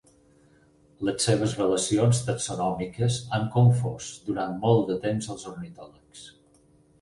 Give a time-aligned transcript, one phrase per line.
[1.09, 6.27] Les seves relacions taxonòmiques han confós durant molt de temps als ornitòlegs.